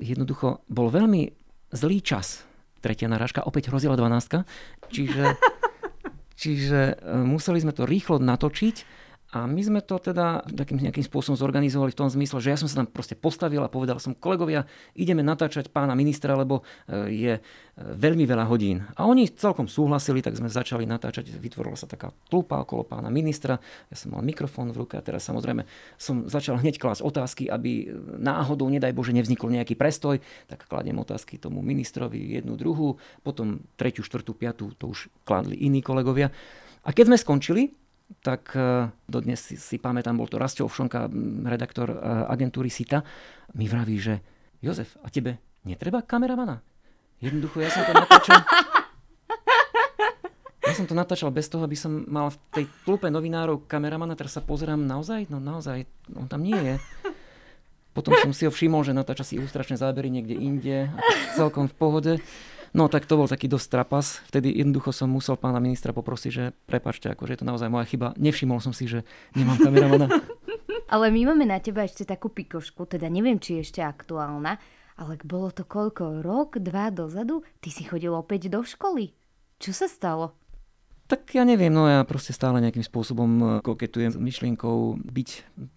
[0.00, 1.34] jednoducho bol veľmi
[1.74, 2.46] zlý čas
[2.82, 4.42] tretia narážka, opäť hrozila 12.
[4.90, 5.24] Čiže,
[6.42, 8.76] čiže e, museli sme to rýchlo natočiť
[9.32, 12.68] a my sme to teda takým nejakým spôsobom zorganizovali v tom zmysle, že ja som
[12.68, 17.32] sa tam proste postavil a povedal som, kolegovia, ideme natáčať pána ministra, lebo e, je
[17.36, 17.42] e,
[17.80, 18.84] veľmi veľa hodín.
[18.92, 23.56] A oni celkom súhlasili, tak sme začali natáčať, vytvorila sa taká tlupa okolo pána ministra,
[23.88, 25.64] ja som mal mikrofón v ruke a teraz samozrejme
[25.96, 27.88] som začal hneď klásť otázky, aby
[28.20, 34.04] náhodou, nedaj Bože, nevznikol nejaký prestoj, tak kladiem otázky tomu ministrovi, jednu, druhú, potom tretiu,
[34.04, 36.28] štvrtú, piatú, to už kladli iní kolegovia.
[36.84, 37.81] A keď sme skončili,
[38.20, 41.08] tak e, dodnes si, si pamätám, bol to Rastio Ovšonka,
[41.48, 41.96] redaktor e,
[42.28, 43.00] agentúry SITA,
[43.56, 44.20] mi vraví, že
[44.60, 46.60] Jozef, a tebe netreba kameramana?
[47.22, 48.40] Jednoducho, ja som to natáčal...
[50.62, 54.38] Ja som to natáčal bez toho, aby som mal v tej tlupe novinárov kameramana, teraz
[54.38, 55.84] sa pozerám naozaj, no naozaj,
[56.16, 56.74] on tam nie je.
[57.92, 60.88] Potom som si ho všimol, že natáča si ilustračné zábery niekde inde,
[61.36, 62.12] celkom v pohode.
[62.72, 64.24] No tak to bol taký dosť trapas.
[64.32, 68.16] Vtedy jednoducho som musel pána ministra poprosiť, že prepačte, akože je to naozaj moja chyba.
[68.16, 69.04] Nevšimol som si, že
[69.36, 70.08] nemám kameramana.
[70.92, 74.60] Ale my máme na teba ešte takú pikošku, teda neviem, či je ešte aktuálna,
[75.00, 76.20] ale bolo to koľko?
[76.20, 77.48] Rok, dva dozadu?
[77.64, 79.16] Ty si chodil opäť do školy.
[79.56, 80.36] Čo sa stalo?
[81.12, 85.28] Tak ja neviem, no ja proste stále nejakým spôsobom e, koketujem s myšlienkou byť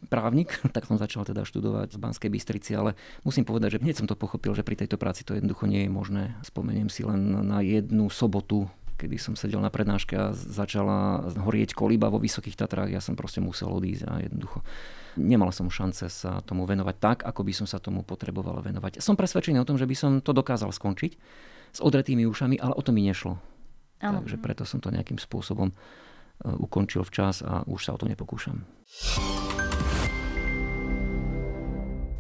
[0.08, 2.96] právnik, tak som začal teda študovať v Banskej Bystrici, ale
[3.28, 5.92] musím povedať, že hneď som to pochopil, že pri tejto práci to jednoducho nie je
[5.92, 6.40] možné.
[6.40, 12.08] Spomeniem si len na jednu sobotu, kedy som sedel na prednáške a začala horieť koliba
[12.08, 14.64] vo Vysokých Tatrách, ja som proste musel odísť a jednoducho
[15.20, 19.04] nemal som šance sa tomu venovať tak, ako by som sa tomu potreboval venovať.
[19.04, 21.12] Som presvedčený o tom, že by som to dokázal skončiť
[21.76, 23.55] s odretými ušami, ale o to mi nešlo.
[24.04, 24.24] Ano.
[24.24, 25.76] Takže preto som to nejakým spôsobom e,
[26.60, 28.68] ukončil včas a už sa o to nepokúšam.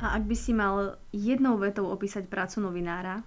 [0.05, 3.25] A ak by si mal jednou vetou opísať prácu novinára,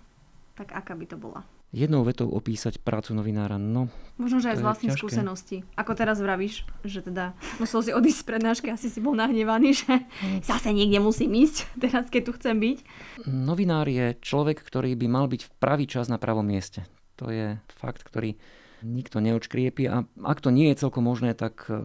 [0.54, 1.42] tak aká by to bola?
[1.68, 3.92] Jednou vetou opísať prácu novinára, no...
[4.16, 5.68] Možno, že aj z vlastných skúseností.
[5.76, 9.92] Ako teraz vravíš, že teda musel si odísť z prednášky, asi si bol nahnevaný, že
[10.40, 12.78] zase niekde musím ísť, teraz keď tu chcem byť.
[13.28, 16.88] Novinár je človek, ktorý by mal byť v pravý čas na pravom mieste.
[17.18, 18.38] To je fakt, ktorý
[18.82, 21.82] nikto neočkriepi a ak to nie je celkom možné, tak eh,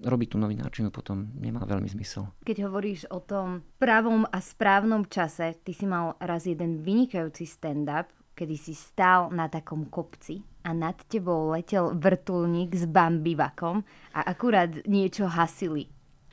[0.00, 2.32] robiť tú novinárčinu potom nemá veľmi zmysel.
[2.48, 8.08] Keď hovoríš o tom pravom a správnom čase, ty si mal raz jeden vynikajúci stand-up,
[8.32, 13.84] kedy si stál na takom kopci a nad tebou letel vrtulník s bambivakom
[14.16, 15.92] a akurát niečo hasili.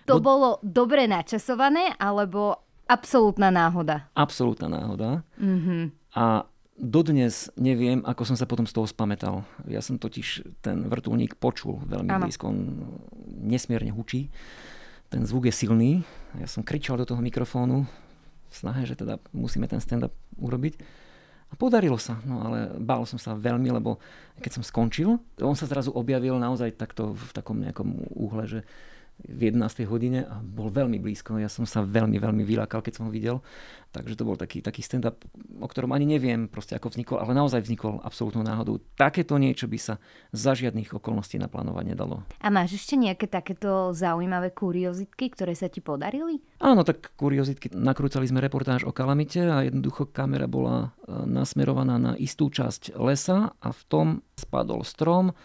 [0.09, 0.33] To Bo...
[0.33, 4.11] bolo dobre načasované, alebo Absolútna náhoda.
[4.19, 5.23] Absolútna náhoda.
[5.39, 5.83] Mm-hmm.
[6.19, 6.43] A
[6.81, 9.45] dodnes neviem, ako som sa potom z toho spametal.
[9.69, 12.25] Ja som totiž ten vrtulník počul veľmi Áno.
[12.25, 12.49] blízko.
[12.49, 12.59] On
[13.29, 14.33] nesmierne hučí.
[15.13, 16.01] Ten zvuk je silný.
[16.41, 17.85] Ja som kričal do toho mikrofónu
[18.51, 20.81] v snahe, že teda musíme ten stand-up urobiť.
[21.51, 23.99] A podarilo sa, no ale bál som sa veľmi, lebo
[24.39, 28.59] keď som skončil, on sa zrazu objavil naozaj takto v takom nejakom úhle, že
[29.25, 29.85] v 11.
[29.85, 31.37] hodine a bol veľmi blízko.
[31.37, 33.39] Ja som sa veľmi, veľmi vylákal, keď som ho videl.
[33.91, 35.19] Takže to bol taký, taký stand-up,
[35.59, 38.79] o ktorom ani neviem proste ako vznikol, ale naozaj vznikol absolútnou náhodou.
[38.95, 39.99] Takéto niečo by sa
[40.31, 42.23] za žiadnych okolností naplánovať nedalo.
[42.39, 46.39] A máš ešte nejaké takéto zaujímavé kuriozitky, ktoré sa ti podarili?
[46.63, 47.75] Áno, tak kuriozitky.
[47.75, 53.51] Nakrúcali sme reportáž o kalamite a jednoducho kamera bola e, nasmerovaná na istú časť lesa
[53.59, 54.07] a v tom
[54.39, 55.35] spadol strom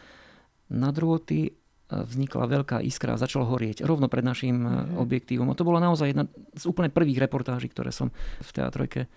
[0.70, 1.52] na drôty e,
[1.90, 4.98] vznikla veľká iskra a začalo horieť rovno pred našim mm-hmm.
[4.98, 5.48] objektívom.
[5.50, 8.10] A to bola naozaj jedna z úplne prvých reportáží, ktoré som
[8.42, 9.08] v teatrojke e,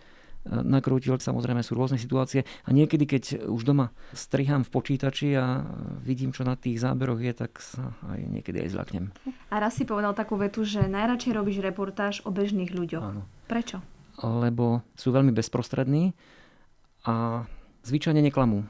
[0.45, 1.17] nakrútil.
[1.17, 5.65] Samozrejme sú rôzne situácie a niekedy, keď už doma strihám v počítači a
[6.05, 9.05] vidím, čo na tých záberoch je, tak sa aj niekedy aj zľaknem.
[9.49, 13.05] A raz si povedal takú vetu, že najradšej robíš reportáž o bežných ľuďoch.
[13.05, 13.25] Áno.
[13.49, 13.81] Prečo?
[14.23, 16.11] lebo sú veľmi bezprostrední
[17.07, 17.45] a
[17.87, 18.67] zvyčajne neklamú.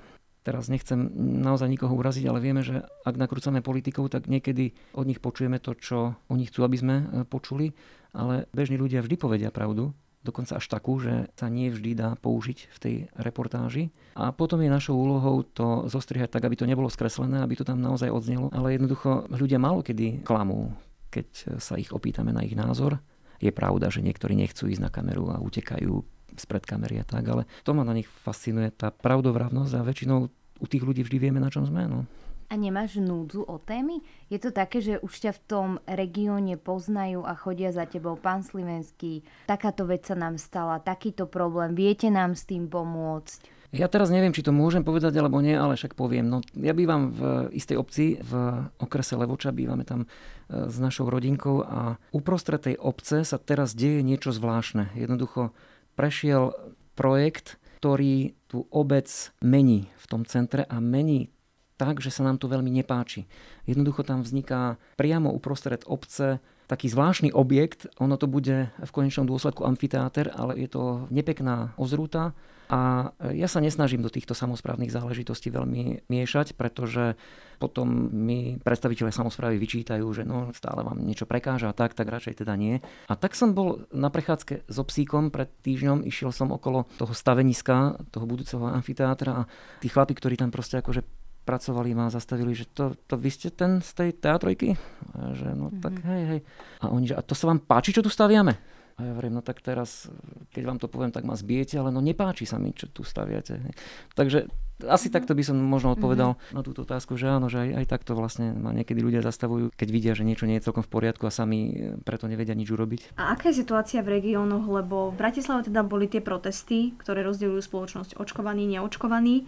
[0.49, 1.13] Teraz nechcem
[1.45, 5.77] naozaj nikoho uraziť, ale vieme, že ak nakrúcame politikov, tak niekedy od nich počujeme to,
[5.77, 7.77] čo oni chcú, aby sme e, počuli,
[8.17, 9.93] ale bežní ľudia vždy povedia pravdu,
[10.25, 13.93] dokonca až takú, že sa nie vždy dá použiť v tej reportáži.
[14.17, 17.77] A potom je našou úlohou to zostrihať tak, aby to nebolo skreslené, aby to tam
[17.77, 20.73] naozaj odznelo, ale jednoducho ľudia málo kedy klamú,
[21.13, 22.97] keď sa ich opýtame na ich názor.
[23.37, 25.93] Je pravda, že niektorí nechcú ísť na kameru a utekajú
[26.39, 29.71] spred kamery a tak, ale to ma na nich fascinuje, tá pravdovravnosť.
[29.75, 31.87] A väčšinou u tých ľudí vždy vieme, na čom sme.
[31.87, 32.03] No.
[32.49, 34.01] A nemáš núdzu o témy?
[34.33, 38.41] Je to také, že už ťa v tom regióne poznajú a chodia za tebou, pán
[38.41, 43.59] Slivenský, takáto vec sa nám stala, takýto problém, viete nám s tým pomôcť?
[43.69, 46.25] Ja teraz neviem, či to môžem povedať alebo nie, ale však poviem.
[46.25, 50.09] No, ja bývam v istej obci v okrese Levoča, bývame tam
[50.49, 54.97] e, s našou rodinkou a uprostred tej obce sa teraz deje niečo zvláštne.
[54.97, 55.53] Jednoducho
[55.93, 56.57] prešiel
[56.97, 59.07] projekt, ktorý tú obec
[59.39, 61.31] mení v tom centre a mení
[61.79, 63.23] tak, že sa nám to veľmi nepáči.
[63.63, 67.87] Jednoducho tam vzniká priamo uprostred obce taký zvláštny objekt.
[68.03, 72.35] Ono to bude v konečnom dôsledku amfiteáter, ale je to nepekná ozrúta
[72.69, 77.17] a ja sa nesnažím do týchto samozprávnych záležitostí veľmi miešať, pretože
[77.57, 82.45] potom mi predstaviteľe samozprávy vyčítajú, že no, stále vám niečo prekáža a tak, tak radšej
[82.45, 82.77] teda nie.
[83.09, 88.05] A tak som bol na prechádzke so psíkom pred týždňom, išiel som okolo toho staveniska,
[88.13, 89.47] toho budúceho amfiteátra a
[89.81, 91.01] tí chlapi, ktorí tam proste akože
[91.49, 94.77] pracovali, ma zastavili, že to, to vy ste ten z tej teatrojky?
[95.17, 95.81] A že no mm-hmm.
[95.81, 96.39] tak hej, hej.
[96.85, 98.78] A oni, že a to sa vám páči, čo tu staviame?
[98.99, 100.11] A ja hovorím, no tak teraz,
[100.51, 103.63] keď vám to poviem, tak ma zbijete, ale no nepáči sa mi, čo tu staviate.
[104.11, 104.51] Takže
[104.83, 105.15] asi mm-hmm.
[105.15, 106.55] takto by som možno odpovedal mm-hmm.
[106.55, 109.87] na túto otázku, že áno, že aj, aj takto vlastne ma niekedy ľudia zastavujú, keď
[109.87, 113.15] vidia, že niečo nie je celkom v poriadku a sami preto nevedia nič urobiť.
[113.15, 117.61] A aká je situácia v regiónoch, lebo v Bratislave teda boli tie protesty, ktoré rozdeľujú
[117.63, 119.47] spoločnosť očkovaný, neočkovaný.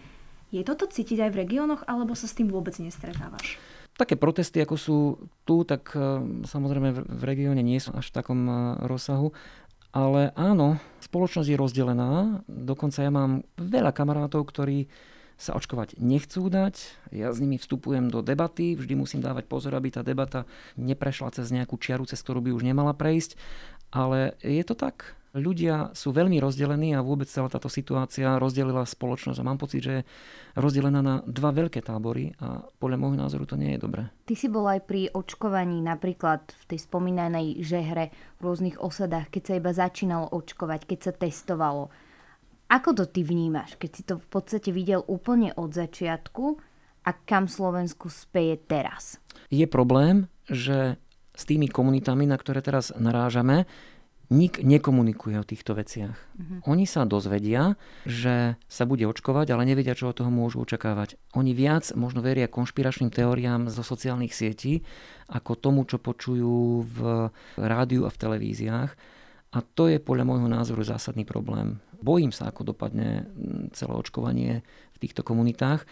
[0.51, 3.55] Je toto cítiť aj v regiónoch, alebo sa s tým vôbec nestretávaš?
[3.99, 4.97] Také protesty, ako sú
[5.43, 5.99] tu, tak e,
[6.47, 8.53] samozrejme v regióne nie sú až v takom e,
[8.87, 9.35] rozsahu.
[9.91, 12.41] Ale áno, spoločnosť je rozdelená.
[12.47, 14.87] Dokonca ja mám veľa kamarátov, ktorí
[15.41, 16.75] sa očkovať nechcú dať.
[17.11, 20.45] Ja s nimi vstupujem do debaty, vždy musím dávať pozor, aby tá debata
[20.77, 23.35] neprešla cez nejakú čiaru, cez ktorú by už nemala prejsť.
[23.91, 25.19] Ale je to tak.
[25.31, 29.93] Ľudia sú veľmi rozdelení a vôbec celá táto situácia rozdelila spoločnosť a mám pocit, že
[30.03, 30.07] je
[30.59, 34.11] rozdelená na dva veľké tábory a podľa môjho názoru to nie je dobré.
[34.27, 39.43] Ty si bol aj pri očkovaní napríklad v tej spomínanej žehre v rôznych osadách, keď
[39.47, 41.87] sa iba začínalo očkovať, keď sa testovalo.
[42.67, 46.59] Ako to ty vnímaš, keď si to v podstate videl úplne od začiatku
[47.07, 49.15] a kam Slovensku speje teraz?
[49.47, 50.99] Je problém, že
[51.31, 53.63] s tými komunitami, na ktoré teraz narážame,
[54.31, 56.15] nik nekomunikuje o týchto veciach.
[56.15, 56.71] Uh-huh.
[56.71, 57.75] Oni sa dozvedia,
[58.07, 61.19] že sa bude očkovať, ale nevedia, čo od toho môžu očakávať.
[61.35, 64.87] Oni viac možno veria konšpiračným teóriám zo sociálnych sietí,
[65.27, 66.97] ako tomu, čo počujú v
[67.59, 68.91] rádiu a v televíziách.
[69.51, 71.83] A to je podľa môjho názoru zásadný problém.
[71.99, 73.27] Bojím sa, ako dopadne
[73.75, 74.63] celé očkovanie
[74.95, 75.83] v týchto komunitách,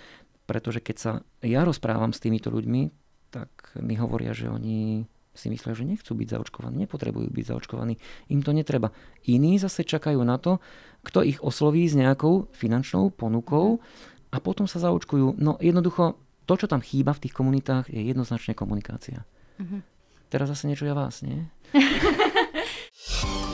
[0.48, 1.12] pretože keď sa
[1.44, 2.90] ja rozprávam s týmito ľuďmi,
[3.30, 3.52] tak
[3.84, 7.96] mi hovoria, že oni si myslia, že nechcú byť zaočkovaní, nepotrebujú byť zaočkovaní,
[8.34, 8.92] im to netreba.
[9.30, 10.60] Iní zase čakajú na to,
[11.06, 13.80] kto ich osloví s nejakou finančnou ponukou
[14.30, 15.40] a potom sa zaočkujú.
[15.40, 19.24] No jednoducho, to, čo tam chýba v tých komunitách, je jednoznačne komunikácia.
[19.62, 19.82] Uh-huh.
[20.30, 21.46] Teraz zase niečo ja vás, nie?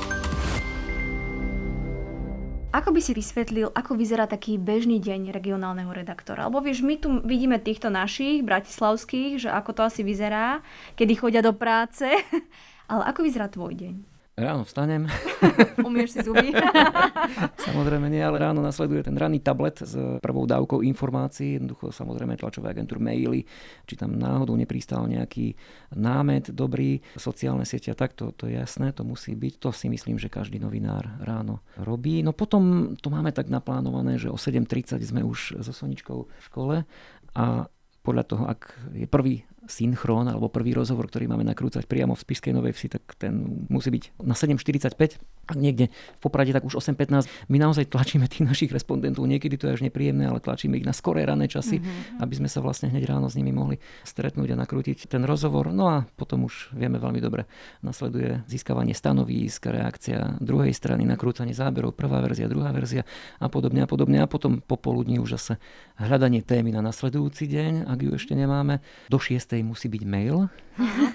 [2.76, 6.52] Ako by si vysvetlil, ako vyzerá taký bežný deň regionálneho redaktora?
[6.52, 10.60] Lebo vieš, my tu vidíme týchto našich bratislavských, že ako to asi vyzerá,
[11.00, 12.04] kedy chodia do práce.
[12.92, 14.15] Ale ako vyzerá tvoj deň?
[14.36, 15.08] Ráno vstanem.
[15.88, 16.52] Umieš si zuby?
[17.72, 22.76] samozrejme nie, ale ráno nasleduje ten ranný tablet s prvou dávkou informácií, jednoducho samozrejme tlačové
[22.76, 23.48] agentúr maily,
[23.88, 25.56] či tam náhodou nepristal nejaký
[25.96, 29.54] námet dobrý, sociálne siete a tak, to, to je jasné, to musí byť.
[29.64, 32.20] To si myslím, že každý novinár ráno robí.
[32.20, 36.76] No potom to máme tak naplánované, že o 7.30 sme už so Soničkou v škole
[37.40, 37.72] a
[38.04, 42.54] podľa toho, ak je prvý synchrón alebo prvý rozhovor, ktorý máme nakrúcať priamo v Spišskej
[42.54, 47.30] Novej Vsi, tak ten musí byť na 7.45 a niekde v Poprade tak už 8.15.
[47.54, 50.94] My naozaj tlačíme tých našich respondentov, niekedy to je až nepríjemné, ale tlačíme ich na
[50.94, 52.22] skoré rané časy, mm-hmm.
[52.22, 55.70] aby sme sa vlastne hneď ráno s nimi mohli stretnúť a nakrútiť ten rozhovor.
[55.70, 57.46] No a potom už vieme veľmi dobre,
[57.86, 63.06] nasleduje získavanie stanovísk, reakcia druhej strany, nakrúcanie záberov, prvá verzia, druhá verzia
[63.38, 64.26] a podobne a podobne.
[64.26, 65.54] A potom popoludní už zase
[66.02, 68.82] hľadanie témy na nasledujúci deň, ak ju ešte nemáme.
[69.14, 70.50] Do 6 musí byť mail.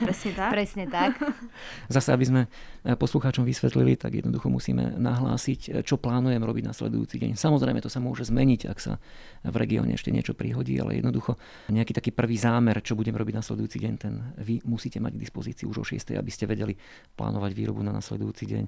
[0.04, 0.50] Presne tak.
[0.50, 1.12] Presne tak.
[1.94, 6.74] Zase, aby sme eh, poslucháčom vysvetlili, tak jednoducho musíme nahlásiť, eh, čo plánujem robiť na
[6.74, 7.36] sledujúci deň.
[7.36, 8.96] Samozrejme, to sa môže zmeniť, ak sa
[9.44, 11.36] v regióne ešte niečo prihodí, ale jednoducho
[11.72, 15.22] nejaký taký prvý zámer, čo budem robiť na sledujúci deň, ten vy musíte mať k
[15.22, 16.76] dispozícii už o 6, aby ste vedeli
[17.16, 18.64] plánovať výrobu na nasledujúci deň.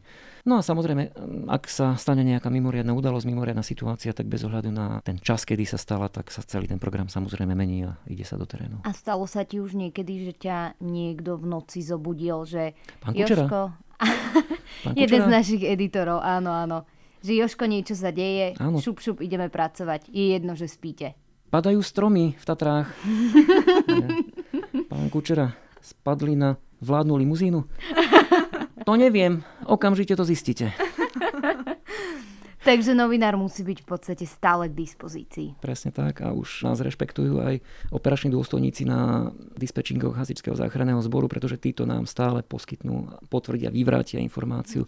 [0.48, 1.12] No a samozrejme,
[1.48, 5.64] ak sa stane nejaká mimoriadna udalosť, mimoriadna situácia, tak bez ohľadu na ten čas, kedy
[5.68, 8.84] sa stala, tak sa celý ten program samozrejme mení a ide sa do terénu.
[8.84, 13.46] A stalo sa ti už niekedy, že ťa niekto v noci zobudil, že Pán Kučera?
[13.46, 13.60] Joško...
[14.82, 15.36] Pán Jeden z Kučera?
[15.38, 16.78] našich editorov, áno, áno.
[17.22, 18.82] Že Joško, niečo sa deje, Áno.
[18.82, 20.10] šup, šup, ideme pracovať.
[20.10, 21.14] Je jedno, že spíte.
[21.48, 22.90] Padajú stromy v Tatrách.
[24.88, 27.62] Pán Kučera, spadli na vládnu limuzínu?
[28.82, 30.74] To neviem, okamžite to zistíte.
[32.62, 35.58] Takže novinár musí byť v podstate stále k dispozícii.
[35.58, 37.58] Presne tak a už nás rešpektujú aj
[37.90, 44.86] operační dôstojníci na dispečingoch hasičského záchranného zboru, pretože títo nám stále poskytnú, potvrdia, vyvrátia informáciu,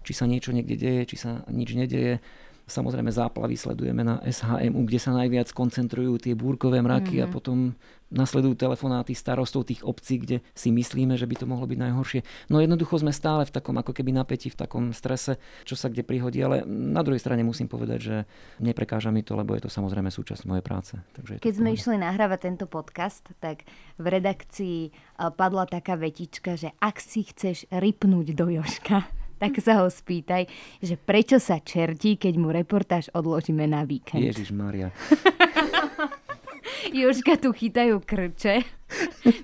[0.00, 2.24] či sa niečo niekde deje, či sa nič nedeje.
[2.70, 7.30] Samozrejme záplavy sledujeme na SHMU, kde sa najviac koncentrujú tie búrkové mraky mm-hmm.
[7.30, 7.74] a potom
[8.10, 12.20] nasledujú telefonáty starostov tých obcí, kde si myslíme, že by to mohlo byť najhoršie.
[12.50, 16.02] No jednoducho sme stále v takom ako keby napätí, v takom strese, čo sa kde
[16.02, 18.16] prihodí, ale na druhej strane musím povedať, že
[18.58, 20.98] neprekáža mi to, lebo je to samozrejme súčasť mojej práce.
[21.14, 23.62] Takže Keď sme išli nahrávať tento podcast, tak
[23.96, 24.90] v redakcii e,
[25.30, 30.44] padla taká vetička, že ak si chceš rypnúť do Joška, tak sa ho spýtaj,
[30.84, 34.20] že prečo sa čertí, keď mu reportáž odložíme na víkend.
[34.20, 34.92] Ježiš Maria.
[36.92, 38.62] Jožka tu chytajú krče,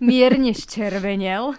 [0.04, 1.56] mierne ščervenel.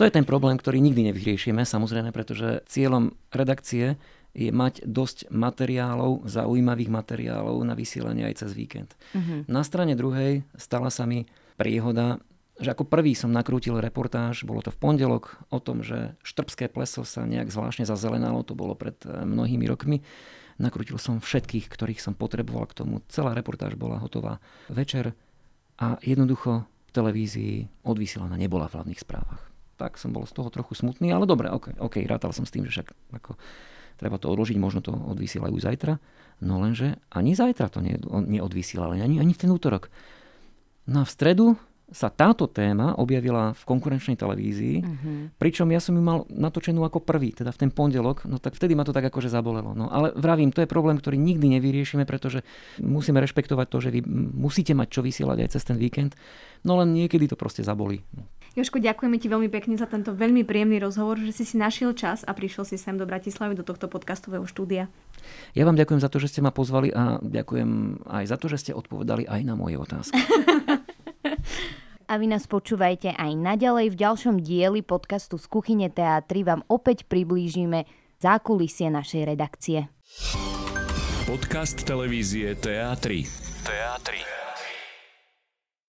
[0.00, 4.00] To je ten problém, ktorý nikdy nevyriešime, samozrejme, pretože cieľom redakcie
[4.32, 8.96] je mať dosť materiálov, zaujímavých materiálov na vysielanie aj cez víkend.
[9.12, 9.46] Mhm.
[9.46, 11.28] Na strane druhej stala sa mi
[11.60, 12.18] príhoda,
[12.62, 17.02] že ako prvý som nakrútil reportáž, bolo to v pondelok, o tom, že štrbské pleso
[17.02, 20.00] sa nejak zvláštne zazelenalo, to bolo pred eh, mnohými rokmi.
[20.62, 23.02] Nakrútil som všetkých, ktorých som potreboval k tomu.
[23.10, 24.38] Celá reportáž bola hotová
[24.70, 25.16] večer
[25.80, 29.42] a jednoducho v televízii odvysielaná nebola v hlavných správach.
[29.80, 32.68] Tak som bol z toho trochu smutný, ale dobre, ok, okay rátal som s tým,
[32.68, 33.34] že však ako,
[33.96, 35.98] treba to odložiť, možno to odvysielajú zajtra.
[36.44, 39.88] No lenže ani zajtra to ne, neodvysielali, ani, ani v ten útorok.
[40.86, 41.46] No v stredu
[41.92, 45.10] sa táto téma objavila v konkurenčnej televízii, Mhm.
[45.36, 48.72] pričom ja som ju mal natočenú ako prvý, teda v ten pondelok, no tak vtedy
[48.72, 49.76] ma to tak akože zabolelo.
[49.76, 52.40] No ale vravím, to je problém, ktorý nikdy nevyriešime, pretože
[52.80, 54.00] musíme rešpektovať to, že vy
[54.32, 56.16] musíte mať čo vysielať aj cez ten víkend,
[56.64, 58.00] no len niekedy to proste zabolí.
[58.52, 62.20] Joško, ďakujeme ti veľmi pekne za tento veľmi príjemný rozhovor, že si si našiel čas
[62.20, 64.92] a prišiel si sem do Bratislavy, do tohto podcastového štúdia.
[65.56, 68.60] Ja vám ďakujem za to, že ste ma pozvali a ďakujem aj za to, že
[68.60, 70.20] ste odpovedali aj na moje otázky.
[72.12, 73.96] A vy nás počúvajte aj naďalej.
[73.96, 77.88] V ďalšom dieli podcastu z Kuchyne teatry vám opäť priblížime
[78.20, 79.88] zákulisie našej redakcie.
[81.24, 83.24] Podcast televízie TA3.
[83.64, 84.41] TA3.